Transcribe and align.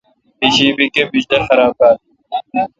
بیشی 0.39 0.67
بی 0.77 0.85
گہ 0.93 1.03
بجلی 1.11 1.37
خراب 1.47 1.71
بال۔ 1.77 1.95